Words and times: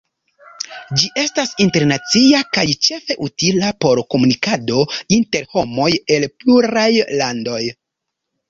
Ĝi 1.01 1.09
estas 1.23 1.51
internacia 1.65 2.39
kaj 2.57 2.63
ĉefe 2.87 3.17
utila 3.27 3.69
por 3.85 4.01
komunikado 4.15 4.81
inter 5.19 5.49
homoj 5.55 5.91
el 6.17 6.27
pluraj 6.41 6.91
landoj. 7.23 7.63